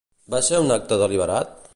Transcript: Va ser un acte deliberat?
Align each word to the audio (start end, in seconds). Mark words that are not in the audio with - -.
Va 0.35 0.39
ser 0.47 0.61
un 0.63 0.75
acte 0.77 0.99
deliberat? 1.03 1.55